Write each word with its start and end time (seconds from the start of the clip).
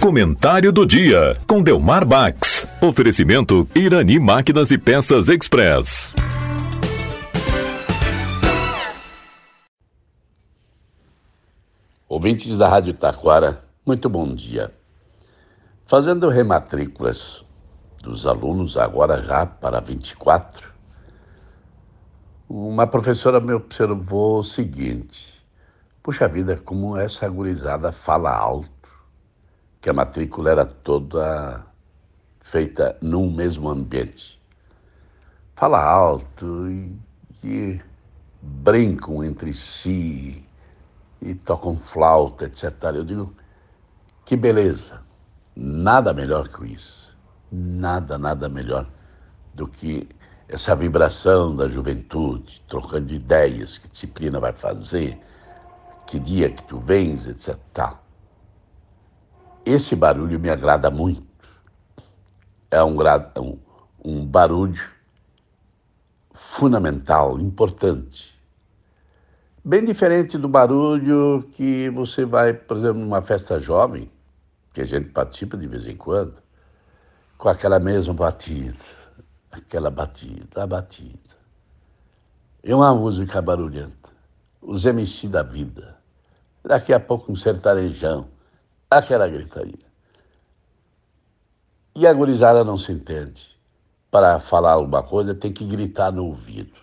Comentário 0.00 0.72
do 0.72 0.86
dia 0.86 1.36
com 1.46 1.62
Delmar 1.62 2.06
Bax. 2.06 2.66
Oferecimento 2.80 3.68
Irani 3.74 4.18
Máquinas 4.18 4.70
e 4.70 4.78
Peças 4.78 5.28
Express. 5.28 6.14
Ouvintes 12.08 12.56
da 12.56 12.68
Rádio 12.68 12.94
Taquara, 12.94 13.62
muito 13.84 14.08
bom 14.08 14.32
dia. 14.34 14.72
Fazendo 15.86 16.28
rematrículas 16.28 17.44
dos 18.02 18.26
alunos 18.26 18.76
agora 18.76 19.22
já 19.22 19.44
para 19.44 19.80
24, 19.80 20.68
uma 22.48 22.86
professora 22.86 23.40
me 23.40 23.52
observou 23.52 24.38
o 24.38 24.42
seguinte: 24.42 25.37
Puxa 26.08 26.26
vida, 26.26 26.56
como 26.56 26.96
essa 26.96 27.28
gurizada 27.28 27.92
fala 27.92 28.34
alto 28.34 28.88
que 29.78 29.90
a 29.90 29.92
matrícula 29.92 30.52
era 30.52 30.64
toda 30.64 31.66
feita 32.40 32.96
num 33.02 33.30
mesmo 33.30 33.68
ambiente. 33.68 34.40
Fala 35.54 35.84
alto 35.84 36.66
e, 36.70 36.98
e 37.44 37.80
brincam 38.40 39.22
entre 39.22 39.52
si 39.52 40.42
e 41.20 41.34
tocam 41.34 41.76
flauta, 41.76 42.46
etc. 42.46 42.72
Eu 42.84 43.04
digo, 43.04 43.34
que 44.24 44.34
beleza, 44.34 45.02
nada 45.54 46.14
melhor 46.14 46.48
que 46.48 46.72
isso, 46.72 47.14
nada, 47.52 48.16
nada 48.16 48.48
melhor 48.48 48.88
do 49.52 49.68
que 49.68 50.08
essa 50.48 50.74
vibração 50.74 51.54
da 51.54 51.68
juventude, 51.68 52.64
trocando 52.66 53.12
ideias, 53.12 53.76
que 53.76 53.88
disciplina 53.88 54.40
vai 54.40 54.54
fazer, 54.54 55.20
que 56.08 56.18
dia 56.18 56.50
que 56.50 56.64
tu 56.64 56.78
vens, 56.78 57.26
etc. 57.26 57.58
Esse 59.62 59.94
barulho 59.94 60.40
me 60.40 60.48
agrada 60.48 60.90
muito. 60.90 61.22
É 62.70 62.82
um, 62.82 62.96
um, 63.38 63.58
um 64.02 64.24
barulho 64.24 64.82
fundamental, 66.32 67.38
importante. 67.38 68.34
Bem 69.62 69.84
diferente 69.84 70.38
do 70.38 70.48
barulho 70.48 71.46
que 71.52 71.90
você 71.90 72.24
vai, 72.24 72.54
por 72.54 72.78
exemplo, 72.78 73.00
numa 73.00 73.20
festa 73.20 73.60
jovem, 73.60 74.10
que 74.72 74.80
a 74.80 74.86
gente 74.86 75.10
participa 75.10 75.58
de 75.58 75.66
vez 75.66 75.86
em 75.86 75.96
quando, 75.96 76.42
com 77.36 77.50
aquela 77.50 77.78
mesma 77.78 78.14
batida, 78.14 78.78
aquela 79.50 79.90
batida, 79.90 80.62
a 80.62 80.66
batida. 80.66 81.36
É 82.62 82.74
uma 82.74 82.94
música 82.94 83.42
barulhenta, 83.42 84.10
os 84.62 84.86
MC 84.86 85.28
da 85.28 85.42
vida. 85.42 85.97
Daqui 86.64 86.92
a 86.92 87.00
pouco 87.00 87.32
um 87.32 87.36
sertanejão, 87.36 88.28
aquela 88.90 89.28
gritaria. 89.28 89.88
E 91.96 92.06
a 92.06 92.12
gurizada 92.12 92.62
não 92.62 92.78
se 92.78 92.92
entende. 92.92 93.58
Para 94.10 94.40
falar 94.40 94.72
alguma 94.72 95.02
coisa, 95.02 95.34
tem 95.34 95.52
que 95.52 95.64
gritar 95.64 96.12
no 96.12 96.24
ouvido. 96.26 96.78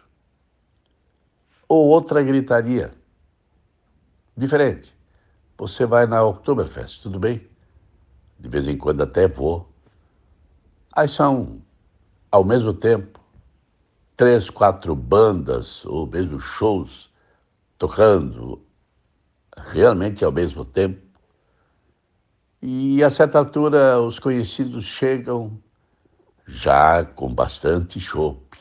Ou 1.68 1.88
outra 1.88 2.22
gritaria. 2.22 2.92
Diferente. 4.36 4.96
Você 5.58 5.86
vai 5.86 6.06
na 6.06 6.22
Oktoberfest, 6.24 7.02
tudo 7.02 7.18
bem? 7.18 7.48
De 8.38 8.50
vez 8.50 8.68
em 8.68 8.78
quando 8.78 9.02
até 9.02 9.28
vou. 9.28 9.70
Aí 10.92 11.08
são, 11.08 11.62
ao 12.30 12.44
mesmo 12.44 12.74
tempo, 12.74 13.20
três, 14.18 14.50
quatro 14.50 14.96
bandas 14.96 15.86
ou 15.86 16.06
mesmo 16.06 16.40
shows 16.40 17.10
tocando 17.78 18.65
realmente 19.58 20.24
ao 20.24 20.32
mesmo 20.32 20.66
tempo. 20.66 21.02
E 22.62 23.04
a 23.04 23.10
certa 23.10 23.38
altura 23.38 24.00
os 24.00 24.20
conhecidos 24.20 24.86
chegam 24.86 25.62
já 26.48 27.04
com 27.04 27.34
bastante 27.34 28.00
chope. 28.00 28.58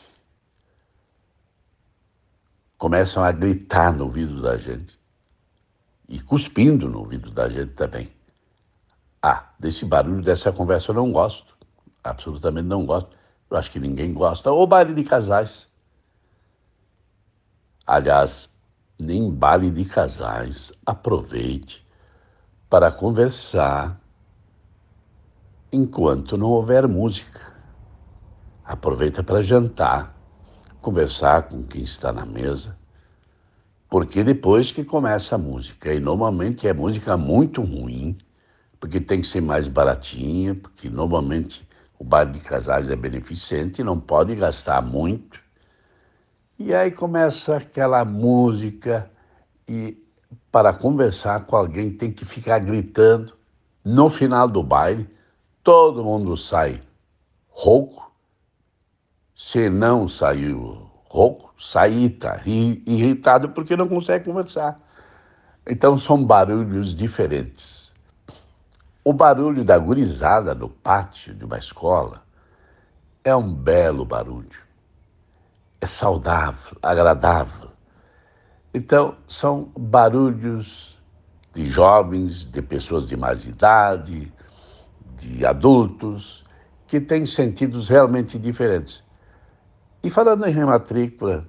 Começam 2.77 3.23
a 3.25 3.33
gritar 3.33 3.93
no 3.93 4.05
ouvido 4.05 4.43
da 4.43 4.57
gente 4.57 4.99
e 6.09 6.21
cuspindo 6.21 6.89
no 6.89 6.99
ouvido 6.99 7.31
da 7.31 7.49
gente 7.49 7.73
também. 7.73 8.13
Ah, 9.23 9.53
desse 9.59 9.87
barulho, 9.87 10.23
dessa 10.23 10.53
conversa 10.53 10.91
eu 10.91 10.95
não 10.95 11.11
gosto. 11.11 11.57
Absolutamente 12.03 12.69
não 12.69 12.85
gosto. 12.85 13.17
Eu 13.51 13.57
acho 13.57 13.71
que 13.71 13.81
ninguém 13.81 14.13
gosta. 14.13 14.51
Ou 14.53 14.67
baile 14.67 14.93
de 14.93 15.03
casais. 15.03 15.67
Aliás, 17.87 18.51
nem 18.99 19.31
baile 19.31 19.71
de 19.71 19.85
casais. 19.85 20.73
Aproveite 20.85 21.87
para 22.69 22.91
conversar 22.91 24.01
enquanto 25.73 26.37
não 26.37 26.51
houver 26.51 26.87
música. 26.87 27.41
Aproveita 28.65 29.23
para 29.23 29.43
jantar, 29.43 30.17
conversar 30.81 31.49
com 31.49 31.63
quem 31.63 31.83
está 31.83 32.13
na 32.13 32.25
mesa, 32.25 32.79
porque 33.91 34.25
depois 34.25 34.73
que 34.73 34.83
começa 34.83 35.35
a 35.35 35.39
música, 35.39 35.93
e 35.93 36.01
normalmente 36.01 36.67
é 36.67 36.73
música 36.73 37.17
muito 37.17 37.61
ruim, 37.61 38.17
porque 38.81 39.01
tem 39.01 39.21
que 39.21 39.27
ser 39.27 39.41
mais 39.41 39.69
baratinha, 39.69 40.55
porque 40.55 40.89
normalmente 40.89 41.69
o 41.99 42.05
bar 42.05 42.25
de 42.25 42.41
casais 42.41 42.89
é 42.91 42.97
beneficente, 42.97 43.83
não 43.83 44.01
pode 44.01 44.35
gastar 44.35 44.83
muito. 44.83 45.44
E 46.57 46.73
aí 46.73 46.93
começa 46.93 47.57
aquela 47.57 48.05
música 48.05 49.11
e 49.69 50.01
para 50.53 50.73
conversar 50.73 51.47
com 51.47 51.57
alguém 51.57 51.91
tem 51.91 52.13
que 52.13 52.25
ficar 52.25 52.61
gritando. 52.61 53.35
No 53.85 54.09
final 54.09 54.49
do 54.49 54.63
baile, 54.63 55.09
todo 55.65 56.05
mundo 56.05 56.37
sai 56.37 56.81
rouco. 57.49 58.13
Se 59.35 59.69
não 59.69 60.07
saiu 60.07 60.89
rouco, 61.07 61.53
sai 61.59 61.93
irritado 62.87 63.49
porque 63.49 63.77
não 63.77 63.89
consegue 63.89 64.25
conversar. 64.25 64.81
Então 65.67 65.99
são 65.99 66.25
barulhos 66.25 66.95
diferentes. 66.97 67.93
O 69.03 69.13
barulho 69.13 69.65
da 69.65 69.77
gurizada 69.77 70.55
no 70.55 70.69
pátio 70.69 71.35
de 71.35 71.45
uma 71.45 71.59
escola 71.59 72.23
é 73.25 73.35
um 73.35 73.53
belo 73.53 74.05
barulho. 74.05 74.64
É 75.85 75.87
saudável, 75.87 76.79
agradável 76.83 77.65
então, 78.77 79.15
são 79.29 79.71
barulhos 79.79 81.01
de 81.55 81.65
jovens, 81.65 82.45
de 82.45 82.61
pessoas 82.61 83.07
de 83.07 83.17
mais 83.17 83.47
idade, 83.47 84.33
de 85.17 85.47
adultos, 85.47 86.43
que 86.85 87.01
têm 87.01 87.25
sentidos 87.25 87.89
realmente 87.89 88.37
diferentes. 88.37 89.05
E 90.03 90.11
falando 90.11 90.45
em 90.45 90.53
rematrícula, 90.53 91.47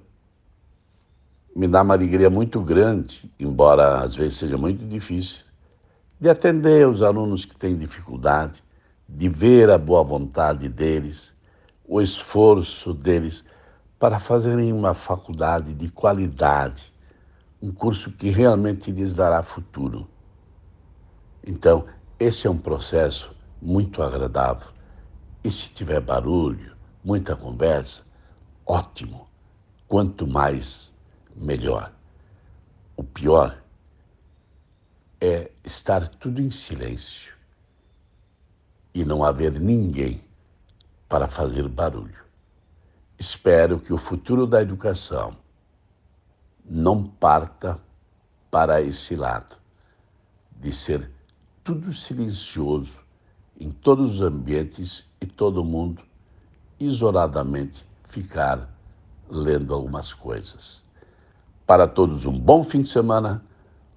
me 1.54 1.66
dá 1.66 1.82
uma 1.82 1.94
alegria 1.94 2.30
muito 2.30 2.60
grande, 2.60 3.28
embora 3.40 4.02
às 4.04 4.14
vezes 4.14 4.38
seja 4.38 4.56
muito 4.56 4.86
difícil, 4.86 5.46
de 6.20 6.30
atender 6.30 6.86
os 6.86 7.02
alunos 7.02 7.44
que 7.44 7.56
têm 7.56 7.76
dificuldade, 7.76 8.62
de 9.08 9.28
ver 9.28 9.68
a 9.68 9.76
boa 9.76 10.04
vontade 10.04 10.68
deles, 10.68 11.34
o 11.84 12.00
esforço 12.00 12.94
deles 12.94 13.44
para 13.98 14.18
fazerem 14.18 14.72
uma 14.72 14.94
faculdade 14.94 15.72
de 15.72 15.90
qualidade 15.90 16.94
um 17.60 17.72
curso 17.72 18.12
que 18.12 18.30
realmente 18.30 18.90
lhes 18.90 19.14
dará 19.14 19.42
futuro. 19.42 20.08
Então, 21.44 21.86
esse 22.18 22.46
é 22.46 22.50
um 22.50 22.58
processo 22.58 23.34
muito 23.60 24.02
agradável. 24.02 24.68
E 25.42 25.50
se 25.50 25.68
tiver 25.70 26.00
barulho, 26.00 26.76
muita 27.02 27.34
conversa, 27.34 28.02
ótimo. 28.64 29.26
Quanto 29.88 30.26
mais, 30.26 30.92
melhor. 31.34 31.92
O 32.96 33.02
pior 33.02 33.58
é 35.20 35.50
estar 35.64 36.08
tudo 36.08 36.40
em 36.40 36.50
silêncio 36.50 37.32
e 38.92 39.04
não 39.04 39.24
haver 39.24 39.58
ninguém 39.58 40.22
para 41.08 41.28
fazer 41.28 41.68
barulho. 41.68 42.25
Espero 43.18 43.78
que 43.78 43.92
o 43.92 43.98
futuro 43.98 44.46
da 44.46 44.60
educação 44.60 45.36
não 46.64 47.02
parta 47.02 47.80
para 48.50 48.82
esse 48.82 49.16
lado, 49.16 49.56
de 50.50 50.72
ser 50.72 51.10
tudo 51.64 51.92
silencioso 51.92 53.00
em 53.58 53.70
todos 53.70 54.14
os 54.14 54.20
ambientes 54.20 55.06
e 55.20 55.26
todo 55.26 55.64
mundo 55.64 56.02
isoladamente 56.78 57.86
ficar 58.04 58.68
lendo 59.28 59.72
algumas 59.72 60.12
coisas. 60.12 60.82
Para 61.66 61.88
todos, 61.88 62.26
um 62.26 62.38
bom 62.38 62.62
fim 62.62 62.82
de 62.82 62.88
semana. 62.88 63.42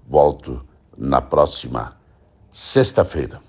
Volto 0.08 0.66
na 0.98 1.22
próxima 1.22 1.96
sexta-feira. 2.52 3.49